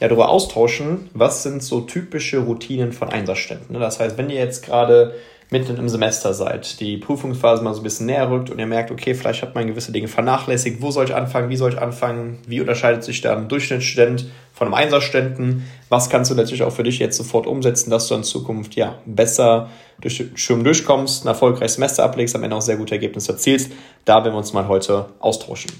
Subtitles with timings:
[0.00, 3.72] ja, darüber austauschen, was sind so typische Routinen von Einsatzständen.
[3.72, 3.78] Ne?
[3.78, 5.14] Das heißt, wenn ihr jetzt gerade
[5.50, 8.90] mitten im Semester seid, die Prüfungsphase mal so ein bisschen näher rückt und ihr merkt,
[8.90, 12.38] okay, vielleicht hat man gewisse Dinge vernachlässigt, wo soll ich anfangen, wie soll ich anfangen,
[12.46, 16.98] wie unterscheidet sich ein Durchschnittsstudent von einem Einsatzständen, was kannst du natürlich auch für dich
[16.98, 19.70] jetzt sofort umsetzen, dass du in Zukunft ja besser
[20.00, 23.72] durch Schirm durchkommst, ein erfolgreiches Semester ablegst, am Ende auch sehr gute Ergebnisse erzielst.
[24.04, 25.72] Da werden wir uns mal heute austauschen.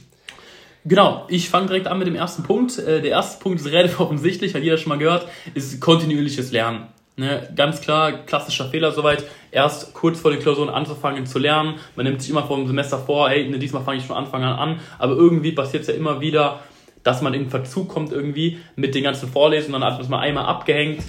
[0.89, 2.79] Genau, ich fange direkt an mit dem ersten Punkt.
[2.79, 6.87] Äh, der erste Punkt ist relativ offensichtlich, hat jeder schon mal gehört, ist kontinuierliches Lernen.
[7.17, 11.75] Ne, ganz klar, klassischer Fehler soweit, erst kurz vor den Klausuren anzufangen zu lernen.
[11.97, 14.45] Man nimmt sich immer vor dem Semester vor, hey, ne, diesmal fange ich von Anfang
[14.45, 14.81] an an.
[14.99, 16.61] Aber irgendwie passiert es ja immer wieder,
[17.03, 21.03] dass man in Verzug kommt irgendwie mit den ganzen Vorlesungen, dann hat man einmal abgehängt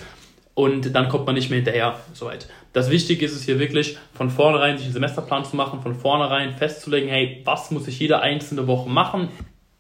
[0.56, 2.00] und dann kommt man nicht mehr hinterher.
[2.14, 2.50] Soweit.
[2.74, 6.54] Das Wichtige ist es hier wirklich, von vornherein sich einen Semesterplan zu machen, von vornherein
[6.54, 9.30] festzulegen, hey, was muss ich jede einzelne Woche machen,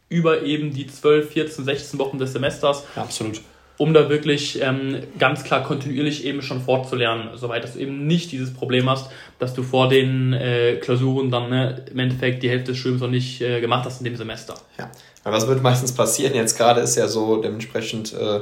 [0.09, 2.83] über eben die 12, 14, 16 Wochen des Semesters.
[2.95, 3.41] Ja, absolut.
[3.77, 8.31] Um da wirklich ähm, ganz klar kontinuierlich eben schon fortzulernen, soweit dass du eben nicht
[8.33, 12.71] dieses Problem hast, dass du vor den äh, Klausuren dann ne, im Endeffekt die Hälfte
[12.71, 14.55] des Studiums noch nicht äh, gemacht hast in dem Semester.
[14.77, 14.91] Ja,
[15.23, 16.35] weil was wird meistens passieren?
[16.35, 18.41] Jetzt gerade ist ja so dementsprechend äh,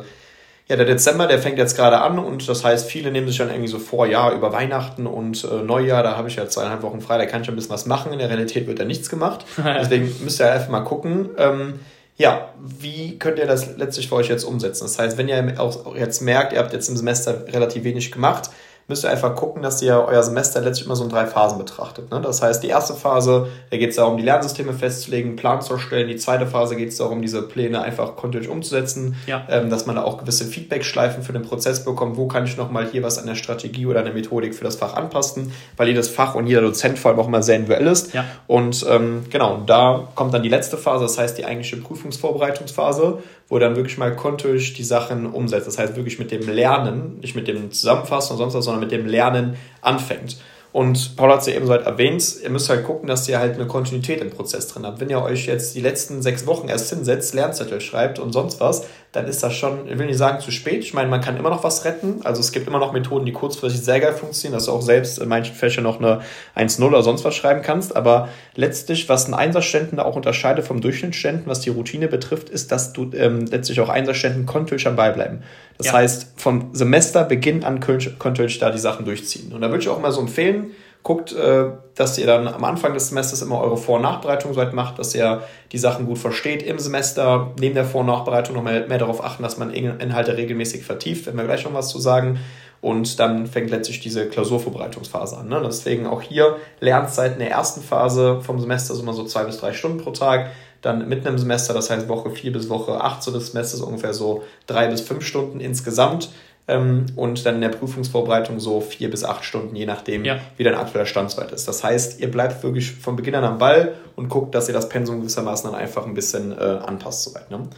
[0.69, 3.49] ja, der Dezember, der fängt jetzt gerade an und das heißt, viele nehmen sich dann
[3.49, 6.99] irgendwie so vor, ja, über Weihnachten und äh, Neujahr, da habe ich ja zweieinhalb Wochen
[6.99, 8.11] frei, da kann ich ein bisschen was machen.
[8.11, 9.45] In der Realität wird da nichts gemacht.
[9.57, 11.29] Deswegen müsst ihr einfach mal gucken.
[11.37, 11.79] Ähm,
[12.17, 14.83] ja, wie könnt ihr das letztlich für euch jetzt umsetzen?
[14.85, 18.49] Das heißt, wenn ihr auch jetzt merkt, ihr habt jetzt im Semester relativ wenig gemacht,
[18.87, 22.09] müsst ihr einfach gucken, dass ihr euer Semester letztlich immer so in drei Phasen betrachtet.
[22.09, 22.21] Ne?
[22.21, 25.73] Das heißt, die erste Phase, da geht es darum, die Lernsysteme festzulegen, einen Plan zu
[25.73, 26.07] erstellen.
[26.07, 29.45] Die zweite Phase geht es darum, diese Pläne einfach kontinuierlich umzusetzen, ja.
[29.49, 32.15] ähm, dass man da auch gewisse Feedback-Schleifen für den Prozess bekommt.
[32.15, 34.77] Wo kann ich nochmal hier was an der Strategie oder an der Methodik für das
[34.77, 35.51] Fach anpassen?
[35.75, 38.13] Weil jedes Fach und jeder Dozent vor allem auch immer sehr individuell ist.
[38.13, 38.23] Ja.
[38.47, 43.59] Und ähm, genau, da kommt dann die letzte Phase, das heißt die eigentliche Prüfungsvorbereitungsphase wo
[43.59, 45.67] dann wirklich mal kontinuierlich die Sachen umsetzt.
[45.67, 48.91] Das heißt wirklich mit dem Lernen, nicht mit dem Zusammenfassen und sonst was, sondern mit
[48.91, 50.37] dem Lernen anfängt.
[50.73, 53.39] Und Paul hat es ja eben so halt erwähnt, ihr müsst halt gucken, dass ihr
[53.39, 54.99] halt eine Kontinuität im Prozess drin habt.
[54.99, 58.85] Wenn ihr euch jetzt die letzten sechs Wochen erst hinsetzt, Lernzettel schreibt und sonst was,
[59.17, 60.83] dann ist das schon, ich will nicht sagen zu spät.
[60.83, 62.21] Ich meine, man kann immer noch was retten.
[62.23, 65.17] Also es gibt immer noch Methoden, die kurzfristig sehr geil funktionieren, dass du auch selbst
[65.17, 66.21] in manchen Fächern noch eine
[66.55, 67.95] 1-0 oder sonst was schreiben kannst.
[67.95, 72.93] Aber letztlich, was ein Einsatzständen auch unterscheidet vom Durchschnittsständen, was die Routine betrifft, ist, dass
[72.93, 75.41] du ähm, letztlich auch Einsatzständen kontinuierlich am Ball bleiben.
[75.79, 75.93] Das ja.
[75.93, 79.51] heißt, vom Semesterbeginn an kontinuierlich da die Sachen durchziehen.
[79.51, 81.65] Und da würde ich auch mal so empfehlen, guckt, äh,
[81.95, 85.15] dass ihr dann am Anfang des Semesters immer eure Vor- und Nachbereitung soweit macht, dass
[85.15, 85.41] ihr
[85.71, 87.51] die Sachen gut versteht im Semester.
[87.59, 91.25] Neben der Vor- und Nachbereitung noch mehr, mehr darauf achten, dass man Inhalte regelmäßig vertieft,
[91.25, 92.39] wenn wir gleich noch was zu sagen.
[92.79, 95.47] Und dann fängt letztlich diese Klausurvorbereitungsphase an.
[95.47, 95.61] Ne?
[95.65, 99.57] Deswegen auch hier Lernzeit in der ersten Phase vom Semester so immer so zwei bis
[99.57, 100.51] drei Stunden pro Tag.
[100.81, 104.13] Dann mitten im Semester, das heißt Woche 4 bis Woche 8 so des Semesters ungefähr
[104.13, 106.29] so drei bis fünf Stunden insgesamt.
[106.69, 110.39] Ähm, und dann in der Prüfungsvorbereitung so vier bis acht Stunden, je nachdem, ja.
[110.57, 111.67] wie dein aktueller Standswert ist.
[111.67, 114.89] Das heißt, ihr bleibt wirklich von Beginn an am Ball und guckt, dass ihr das
[114.89, 117.23] Pensum gewissermaßen dann einfach ein bisschen äh, anpasst.
[117.23, 117.69] Soweit, ne?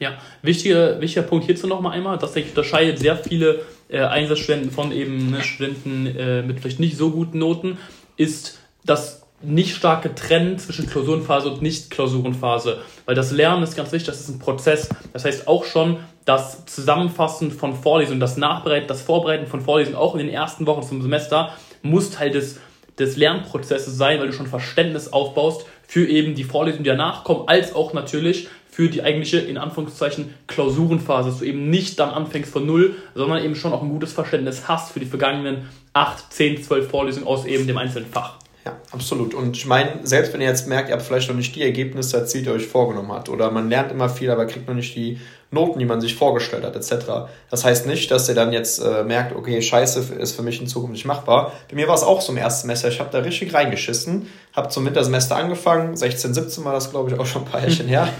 [0.00, 5.30] Ja, wichtiger, wichtiger Punkt hierzu nochmal einmal, das unterscheidet sehr viele äh, Einsatzstudenten von eben
[5.30, 7.78] ne, Studenten äh, mit vielleicht nicht so guten Noten,
[8.16, 12.78] ist das nicht starke Trennen zwischen Klausurenphase und Nicht-Klausurenphase.
[13.06, 14.88] Weil das Lernen ist ganz wichtig, das ist ein Prozess.
[15.12, 20.14] Das heißt auch schon, das Zusammenfassen von Vorlesungen, das Nachbereiten, das Vorbereiten von Vorlesungen auch
[20.14, 21.52] in den ersten Wochen zum Semester
[21.82, 22.60] muss Teil des,
[22.98, 27.48] des Lernprozesses sein, weil du schon Verständnis aufbaust für eben die Vorlesungen, die danach kommen,
[27.48, 32.50] als auch natürlich für die eigentliche, in Anführungszeichen, Klausurenphase, dass du eben nicht dann anfängst
[32.50, 36.62] von Null, sondern eben schon auch ein gutes Verständnis hast für die vergangenen 8, 10,
[36.62, 38.38] 12 Vorlesungen aus eben dem einzelnen Fach.
[38.64, 39.34] Ja, absolut.
[39.34, 42.18] Und ich meine, selbst wenn ihr jetzt merkt, ihr habt vielleicht noch nicht die Ergebnisse
[42.18, 44.94] erzielt, die ihr euch vorgenommen habt, oder man lernt immer viel, aber kriegt noch nicht
[44.94, 45.18] die
[45.52, 47.28] Noten, die man sich vorgestellt hat, etc.
[47.50, 50.66] Das heißt nicht, dass ihr dann jetzt äh, merkt, okay, scheiße, ist für mich in
[50.66, 51.52] Zukunft nicht machbar.
[51.70, 54.68] Bei mir war es auch so im ersten Semester, ich habe da richtig reingeschissen, habe
[54.68, 58.08] zum Wintersemester angefangen, 16, 17 war das, glaube ich, auch schon ein paar Jährchen her.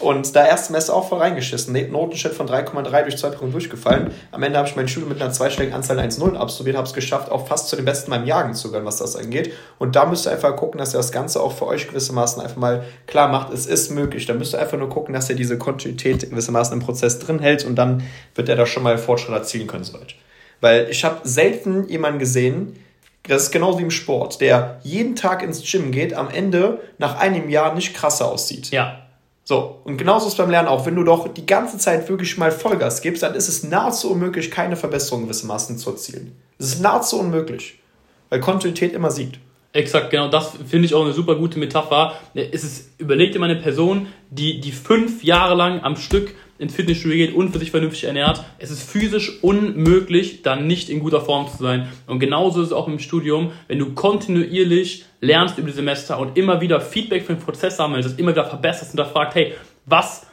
[0.00, 1.76] Und da erst Semester auch voll reingeschissen.
[1.90, 4.12] Notenschnitt von 3,3 durch zwei Prüfungen durchgefallen.
[4.30, 7.32] Am Ende habe ich mein Studium mit einer zweistelligen Anzahl 1,0 absolviert, habe es geschafft,
[7.32, 9.52] auch fast zu den Besten meinem Jagen zu gehören, was das angeht.
[9.80, 12.42] Und Und da müsst ihr einfach gucken, dass ihr das Ganze auch für euch gewissermaßen
[12.42, 14.26] einfach mal klar macht, es ist möglich.
[14.26, 17.64] Da müsst ihr einfach nur gucken, dass ihr diese Kontinuität gewissermaßen im Prozess drin hält
[17.64, 18.02] und dann
[18.34, 20.14] wird er da schon mal Fortschritt erzielen können soweit.
[20.60, 22.76] Weil ich habe selten jemanden gesehen,
[23.24, 27.18] das ist genauso wie im Sport, der jeden Tag ins Gym geht, am Ende nach
[27.18, 28.70] einem Jahr nicht krasser aussieht.
[28.70, 29.02] Ja.
[29.44, 30.84] So, und genauso ist es beim Lernen auch.
[30.84, 34.50] Wenn du doch die ganze Zeit wirklich mal Vollgas gibst, dann ist es nahezu unmöglich,
[34.50, 36.36] keine Verbesserung gewissermaßen zu erzielen.
[36.58, 37.78] Es ist nahezu unmöglich,
[38.28, 39.38] weil Kontinuität immer siegt.
[39.72, 42.14] Exakt, genau, das finde ich auch eine super gute Metapher.
[42.34, 46.74] Es ist, überleg dir mal eine Person, die, die fünf Jahre lang am Stück ins
[46.74, 48.42] Fitnessstudio geht und für sich vernünftig ernährt.
[48.58, 51.88] Es ist physisch unmöglich, dann nicht in guter Form zu sein.
[52.06, 56.36] Und genauso ist es auch im Studium, wenn du kontinuierlich lernst über die Semester und
[56.36, 59.54] immer wieder Feedback für den Prozess sammelst, das immer wieder verbesserst und da fragt, hey,
[59.86, 60.26] was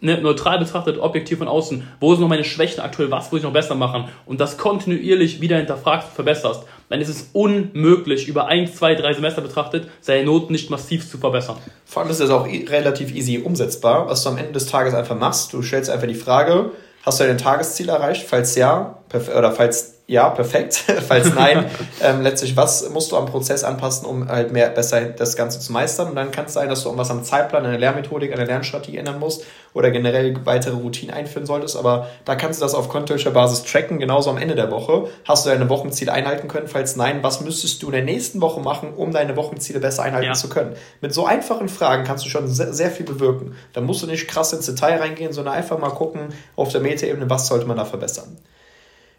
[0.00, 3.44] ne, neutral betrachtet, objektiv von außen, wo sind noch meine Schwächen aktuell, was muss ich
[3.44, 8.46] noch besser machen und das kontinuierlich wieder hinterfragst und verbesserst, dann ist es unmöglich, über
[8.46, 11.56] ein, zwei, drei Semester betrachtet, seine Noten nicht massiv zu verbessern.
[11.84, 15.18] Vor allem ist es auch relativ easy umsetzbar, was du am Ende des Tages einfach
[15.18, 15.52] machst.
[15.52, 16.70] Du stellst einfach die Frage,
[17.02, 18.24] hast du dein Tagesziel erreicht?
[18.26, 20.84] Falls ja, oder falls ja, perfekt.
[21.06, 21.66] Falls nein,
[22.02, 25.70] ähm, letztlich, was musst du am Prozess anpassen, um halt mehr besser das Ganze zu
[25.70, 26.08] meistern?
[26.08, 28.46] Und dann kann es sein, dass du irgendwas am Zeitplan, an der Lernmethodik, an der
[28.46, 29.44] Lernstrategie ändern musst
[29.74, 31.76] oder generell weitere Routinen einführen solltest.
[31.76, 33.98] Aber da kannst du das auf kontinuierlicher Basis tracken.
[33.98, 35.08] Genauso am Ende der Woche.
[35.26, 36.68] Hast du deine Wochenziele einhalten können?
[36.68, 40.28] Falls nein, was müsstest du in der nächsten Woche machen, um deine Wochenziele besser einhalten
[40.28, 40.32] ja.
[40.32, 40.74] zu können?
[41.02, 43.56] Mit so einfachen Fragen kannst du schon sehr, sehr viel bewirken.
[43.74, 47.28] Da musst du nicht krass ins Detail reingehen, sondern einfach mal gucken auf der Metaebene,
[47.28, 48.38] was sollte man da verbessern.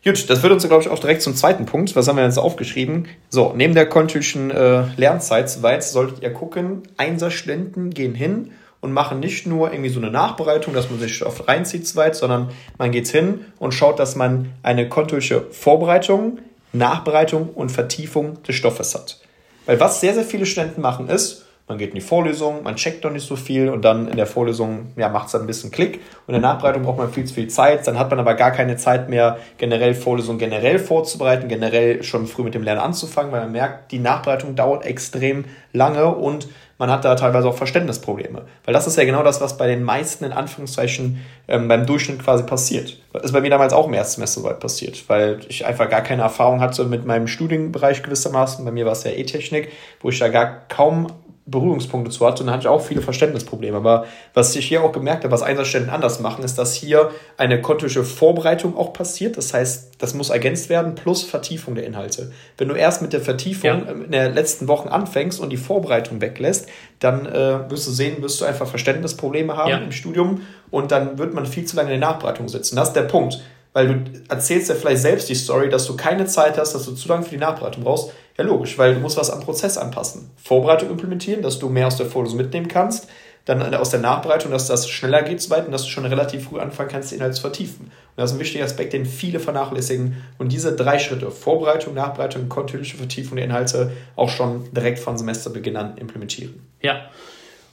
[0.04, 1.94] Gut, das führt uns, glaube ich, auch direkt zum zweiten Punkt.
[1.96, 3.08] Was haben wir jetzt aufgeschrieben?
[3.30, 9.20] So, neben der kontinuierlichen äh, Lernzeit soweit solltet ihr gucken, Einserstudenten gehen hin und machen
[9.20, 13.10] nicht nur irgendwie so eine Nachbereitung, dass man sich oft reinzieht soweit, sondern man geht
[13.10, 16.40] hin und schaut, dass man eine kontinuierliche Vorbereitung,
[16.72, 19.20] Nachbereitung und Vertiefung des Stoffes hat.
[19.66, 23.04] Weil was sehr, sehr viele Studenten machen ist, man geht in die Vorlesung, man checkt
[23.04, 25.70] noch nicht so viel und dann in der Vorlesung ja, macht es dann ein bisschen
[25.70, 28.34] Klick und in der Nachbereitung braucht man viel zu viel Zeit, dann hat man aber
[28.34, 33.32] gar keine Zeit mehr, generell Vorlesungen generell vorzubereiten, generell schon früh mit dem Lernen anzufangen,
[33.32, 36.48] weil man merkt, die Nachbereitung dauert extrem lange und
[36.80, 38.44] man hat da teilweise auch Verständnisprobleme.
[38.66, 42.24] Weil das ist ja genau das, was bei den meisten in Anführungszeichen ähm, beim Durchschnitt
[42.24, 42.98] quasi passiert.
[43.14, 46.02] Das ist bei mir damals auch im ersten Semester soweit passiert, weil ich einfach gar
[46.02, 48.66] keine Erfahrung hatte mit meinem Studienbereich gewissermaßen.
[48.66, 49.70] Bei mir war es ja E-Technik,
[50.02, 51.08] wo ich da gar kaum
[51.50, 53.78] Berührungspunkte zu hatte und dann hatte ich auch viele Verständnisprobleme.
[53.78, 57.62] Aber was ich hier auch gemerkt habe, was Einsatzstellen anders machen, ist, dass hier eine
[57.62, 59.38] kontische Vorbereitung auch passiert.
[59.38, 62.32] Das heißt, das muss ergänzt werden plus Vertiefung der Inhalte.
[62.58, 63.92] Wenn du erst mit der Vertiefung ja.
[63.92, 66.68] in den letzten Wochen anfängst und die Vorbereitung weglässt,
[67.00, 69.78] dann äh, wirst du sehen, wirst du einfach Verständnisprobleme haben ja.
[69.78, 70.42] im Studium
[70.72, 72.76] und dann wird man viel zu lange in der Nachbereitung sitzen.
[72.76, 73.40] Das ist der Punkt.
[73.72, 76.94] Weil du erzählst ja vielleicht selbst die Story, dass du keine Zeit hast, dass du
[76.94, 78.12] zu lange für die Nachbereitung brauchst.
[78.40, 80.32] Ja, logisch, weil du musst was am Prozess anpassen.
[80.42, 83.10] Vorbereitung implementieren, dass du mehr aus der Vorlesung mitnehmen kannst.
[83.44, 86.58] Dann aus der Nachbereitung, dass das schneller geht soweit und dass du schon relativ früh
[86.58, 87.88] anfangen kannst, den Inhalt zu vertiefen.
[87.88, 90.24] Und das ist ein wichtiger Aspekt, den viele vernachlässigen.
[90.38, 95.76] Und diese drei Schritte, Vorbereitung, Nachbereitung, kontinuierliche Vertiefung der Inhalte, auch schon direkt von Semesterbeginn
[95.76, 96.66] an implementieren.
[96.82, 97.10] Ja,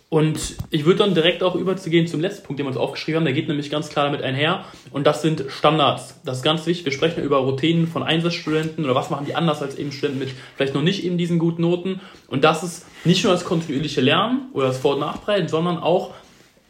[0.08, 3.24] und ich würde dann direkt auch überzugehen zum letzten Punkt, den wir uns aufgeschrieben haben.
[3.24, 4.64] Der geht nämlich ganz klar damit einher.
[4.92, 6.20] Und das sind Standards.
[6.24, 6.84] Das ist ganz wichtig.
[6.84, 10.30] Wir sprechen über Routinen von Einsatzstudenten oder was machen die anders als eben Studenten mit
[10.56, 12.00] vielleicht noch nicht eben diesen guten Noten.
[12.28, 16.14] Und das ist nicht nur das kontinuierliche Lernen oder das Vor- und Nachbereiten, sondern auch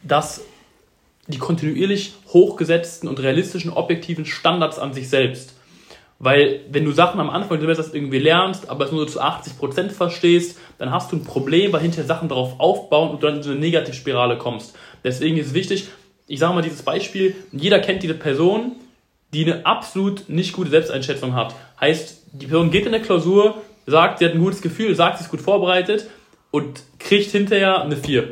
[0.01, 0.41] das
[1.27, 5.56] die kontinuierlich hochgesetzten und realistischen objektiven Standards an sich selbst.
[6.19, 9.89] Weil wenn du Sachen am Anfang des Semesters irgendwie lernst, aber es nur zu 80%
[9.89, 13.43] verstehst, dann hast du ein Problem, weil hinterher Sachen darauf aufbauen und du dann in
[13.43, 14.75] so eine Negativspirale kommst.
[15.03, 15.87] Deswegen ist es wichtig,
[16.27, 18.73] ich sage mal dieses Beispiel, jeder kennt diese Person,
[19.33, 21.53] die eine absolut nicht gute Selbsteinschätzung hat.
[21.79, 25.23] Heißt, die Person geht in der Klausur, sagt, sie hat ein gutes Gefühl, sagt, sie
[25.23, 26.07] ist gut vorbereitet
[26.51, 28.27] und kriegt hinterher eine 4.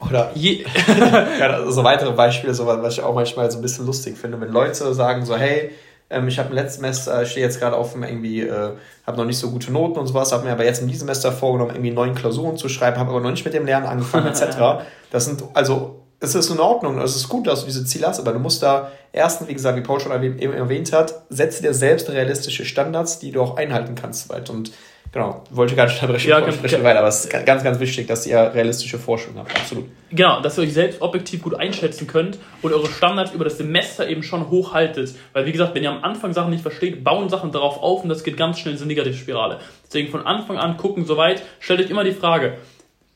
[0.00, 0.64] Oder Je
[1.40, 4.52] ja, so weitere Beispiele, so was ich auch manchmal so ein bisschen lustig finde, wenn
[4.52, 5.70] Leute sagen so, hey,
[6.10, 8.72] ähm, ich habe im letzten Semester, stehe jetzt gerade auf irgendwie, äh,
[9.06, 11.32] habe noch nicht so gute Noten und sowas, habe mir aber jetzt in diesem Semester
[11.32, 14.84] vorgenommen, irgendwie neun Klausuren zu schreiben, habe aber noch nicht mit dem Lernen angefangen, etc.
[15.10, 18.18] Das sind, also, es ist in Ordnung, es ist gut, dass du diese Ziele hast,
[18.18, 22.10] aber du musst da erstens, wie gesagt, wie Paul schon erwähnt hat, setze dir selbst
[22.10, 24.32] realistische Standards, die du auch einhalten kannst.
[24.50, 24.72] Und
[25.14, 28.26] Genau, wollte gar nicht unterbrechen, ja, kann, weiter, aber es ist ganz, ganz wichtig, dass
[28.26, 29.84] ihr realistische Forschung habt, absolut.
[30.10, 34.08] Genau, dass ihr euch selbst objektiv gut einschätzen könnt und eure Standards über das Semester
[34.08, 35.14] eben schon hochhaltet.
[35.32, 38.08] Weil, wie gesagt, wenn ihr am Anfang Sachen nicht versteht, bauen Sachen darauf auf und
[38.08, 39.60] das geht ganz schnell in eine Negativspirale.
[39.86, 42.54] Deswegen von Anfang an gucken, soweit, stellt euch immer die Frage,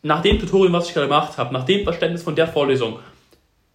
[0.02, 3.00] nach dem Tutorial, was ich gerade gemacht habe, nach dem Verständnis von der Vorlesung,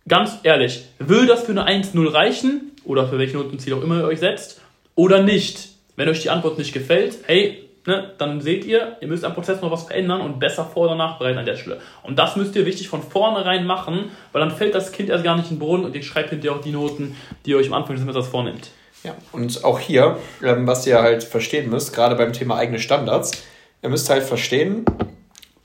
[0.08, 4.06] ganz ehrlich, will das für eine 1-0 reichen oder für welche Notenziel auch immer ihr
[4.06, 4.62] euch setzt
[4.96, 5.72] oder nicht?
[5.98, 9.61] Wenn euch die Antwort nicht gefällt, hey, ne, dann seht ihr, ihr müsst am Prozess
[9.61, 11.79] noch was verändern und besser vor- oder nachbereiten an der Stelle.
[12.03, 15.35] Und das müsst ihr wichtig von vornherein machen, weil dann fällt das Kind erst gar
[15.35, 17.73] nicht in den Boden und ihr schreibt hinterher auch die Noten, die ihr euch am
[17.73, 18.69] Anfang des Semesters vornimmt.
[19.03, 23.43] Ja, und auch hier, ähm, was ihr halt verstehen müsst, gerade beim Thema eigene Standards,
[23.81, 24.85] ihr müsst halt verstehen,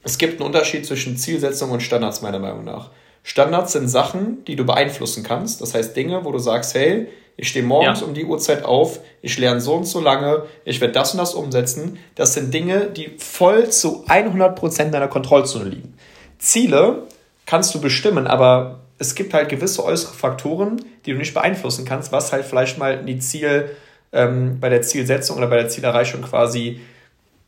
[0.03, 2.91] es gibt einen Unterschied zwischen Zielsetzung und Standards, meiner Meinung nach.
[3.23, 5.61] Standards sind Sachen, die du beeinflussen kannst.
[5.61, 7.09] Das heißt Dinge, wo du sagst, hey,
[7.41, 8.07] ich stehe morgens ja.
[8.07, 11.35] um die Uhrzeit auf, ich lerne so und so lange, ich werde das und das
[11.35, 11.99] umsetzen.
[12.17, 15.95] Das sind Dinge, die voll zu 100% deiner Kontrollzone liegen.
[16.39, 17.05] Ziele
[17.47, 22.11] kannst du bestimmen, aber es gibt halt gewisse äußere Faktoren, die du nicht beeinflussen kannst,
[22.11, 23.71] was halt vielleicht mal die Ziel,
[24.13, 26.81] ähm, bei der Zielsetzung oder bei der Zielerreichung quasi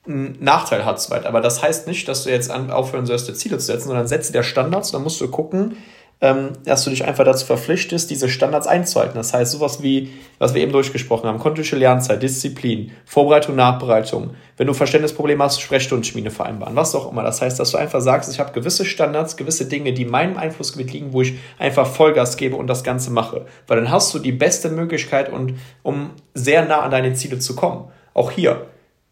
[0.06, 1.00] einen Nachteil hat.
[1.00, 1.26] Soweit.
[1.26, 4.32] Aber das heißt nicht, dass du jetzt aufhören sollst, dir Ziele zu setzen, sondern setze
[4.32, 5.76] dir Standards, dann musst du gucken,
[6.22, 9.14] ähm, dass du dich einfach dazu verpflichtest, diese Standards einzuhalten.
[9.14, 14.30] Das heißt, sowas wie, was wir eben durchgesprochen haben, kontinuierliche Lernzeit, Disziplin, Vorbereitung, Nachbereitung.
[14.58, 17.22] Wenn du Verständnisprobleme hast, Sprechstundenschmiede vereinbaren, was auch immer.
[17.22, 20.36] Das heißt, dass du einfach sagst, ich habe gewisse Standards, gewisse Dinge, die in meinem
[20.36, 23.46] Einflussgebiet liegen, wo ich einfach Vollgas gebe und das Ganze mache.
[23.66, 27.56] Weil dann hast du die beste Möglichkeit, und, um sehr nah an deine Ziele zu
[27.56, 27.88] kommen.
[28.12, 28.66] Auch hier.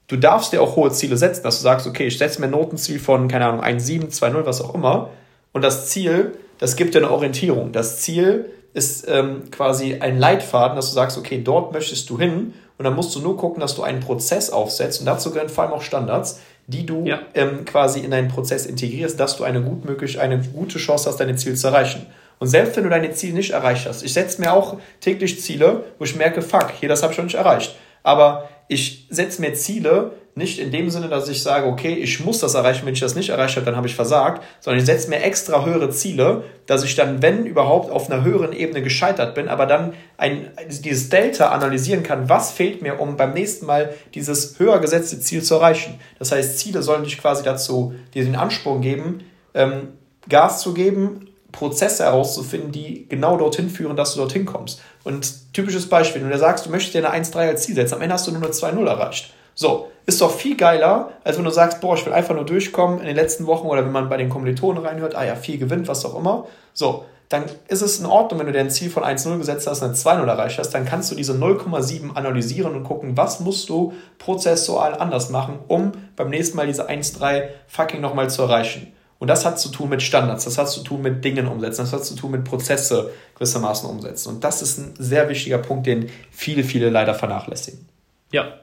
[0.08, 2.52] Du darfst dir auch hohe Ziele setzen, dass du sagst, okay, ich setze mir ein
[2.52, 5.10] Notenziel von, keine Ahnung, 1,7, 2,0, was auch immer.
[5.52, 7.72] Und das Ziel das gibt dir eine Orientierung.
[7.72, 12.54] Das Ziel ist ähm, quasi ein Leitfaden, dass du sagst, okay, dort möchtest du hin
[12.76, 15.64] und dann musst du nur gucken, dass du einen Prozess aufsetzt und dazu gehören vor
[15.64, 17.20] allem auch Standards, die du ja.
[17.34, 21.18] ähm, quasi in deinen Prozess integrierst, dass du eine, gut möglich, eine gute Chance hast,
[21.18, 22.06] deine Ziele zu erreichen.
[22.38, 25.84] Und selbst wenn du deine Ziele nicht erreicht hast, ich setze mir auch täglich Ziele,
[25.98, 27.74] wo ich merke, fuck, hier, das habe ich schon nicht erreicht.
[28.02, 32.38] Aber ich setze mir Ziele, nicht in dem Sinne, dass ich sage, okay, ich muss
[32.38, 35.10] das erreichen, wenn ich das nicht erreicht habe, dann habe ich versagt, sondern ich setze
[35.10, 39.48] mir extra höhere Ziele, dass ich dann, wenn überhaupt, auf einer höheren Ebene gescheitert bin,
[39.48, 44.58] aber dann ein, dieses Delta analysieren kann, was fehlt mir, um beim nächsten Mal dieses
[44.60, 45.98] höher gesetzte Ziel zu erreichen.
[46.20, 49.88] Das heißt, Ziele sollen dich quasi dazu, dir den Ansporn geben, ähm,
[50.28, 54.81] Gas zu geben, Prozesse herauszufinden, die genau dorthin führen, dass du dorthin kommst.
[55.05, 58.02] Und typisches Beispiel, wenn du sagst, du möchtest dir eine 1-3 als Ziel setzen, am
[58.02, 59.33] Ende hast du nur eine 2-0 erreicht.
[59.55, 63.00] So, ist doch viel geiler, als wenn du sagst, boah, ich will einfach nur durchkommen
[63.00, 65.88] in den letzten Wochen oder wenn man bei den Kommilitonen reinhört, ah ja, viel gewinnt,
[65.88, 66.47] was auch immer.
[66.75, 69.83] So, dann ist es in Ordnung, wenn du dir ein Ziel von 1-0 gesetzt hast
[69.83, 73.69] und ein 2-0 erreicht hast, dann kannst du diese 0,7 analysieren und gucken, was musst
[73.69, 78.93] du prozessual anders machen, um beim nächsten Mal diese 1-3 fucking nochmal zu erreichen.
[79.18, 81.92] Und das hat zu tun mit Standards, das hat zu tun mit Dingen umsetzen, das
[81.92, 84.28] hat zu tun mit Prozesse gewissermaßen umsetzen.
[84.28, 87.88] Und das ist ein sehr wichtiger Punkt, den viele, viele leider vernachlässigen.
[88.30, 88.54] Ja,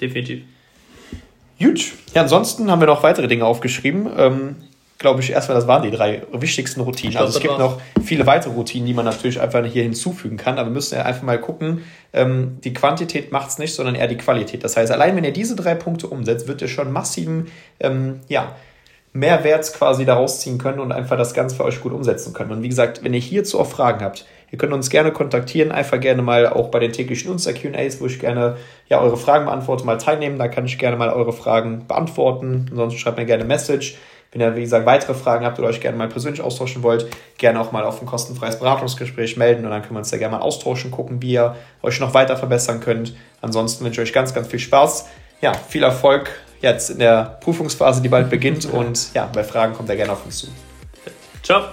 [0.00, 0.44] definitiv.
[1.58, 1.92] Gut.
[2.14, 4.08] Ja, ansonsten haben wir noch weitere Dinge aufgeschrieben.
[4.16, 4.56] Ähm,
[4.98, 7.12] Glaube ich, erstmal, das waren die drei wichtigsten Routinen.
[7.12, 10.58] Glaub, also es gibt noch viele weitere Routinen, die man natürlich einfach hier hinzufügen kann,
[10.58, 14.08] aber wir müssen ja einfach mal gucken, ähm, die Quantität macht es nicht, sondern eher
[14.08, 14.64] die Qualität.
[14.64, 17.46] Das heißt, allein wenn ihr diese drei Punkte umsetzt, wird ihr schon massiven,
[17.78, 18.56] ähm, ja,
[19.18, 22.52] Mehrwert quasi daraus ziehen können und einfach das Ganze für euch gut umsetzen können.
[22.52, 26.00] Und wie gesagt, wenn ihr hierzu auch Fragen habt, ihr könnt uns gerne kontaktieren, einfach
[26.00, 28.56] gerne mal auch bei den täglichen Unser QAs, wo ich gerne
[28.88, 30.38] ja eure Fragen beantworte, mal teilnehmen.
[30.38, 32.66] Da kann ich gerne mal eure Fragen beantworten.
[32.70, 33.96] Ansonsten schreibt mir gerne eine Message.
[34.30, 37.08] Wenn ihr, wie gesagt, weitere Fragen habt oder euch gerne mal persönlich austauschen wollt,
[37.38, 40.36] gerne auch mal auf ein kostenfreies Beratungsgespräch melden und dann können wir uns da gerne
[40.36, 43.16] mal austauschen, gucken, wie ihr euch noch weiter verbessern könnt.
[43.40, 45.06] Ansonsten wünsche ich euch ganz, ganz viel Spaß.
[45.40, 48.66] Ja, viel Erfolg jetzt in der Prüfungsphase, die bald beginnt.
[48.66, 50.48] Und ja, bei Fragen kommt er gerne auf uns zu.
[51.42, 51.64] Ciao.